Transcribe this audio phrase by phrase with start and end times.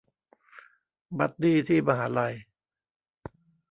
[1.17, 2.35] บัดดี้ที่มหาลัย